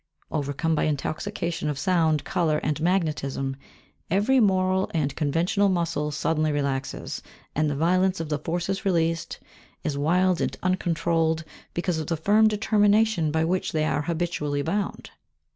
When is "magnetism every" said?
2.81-4.39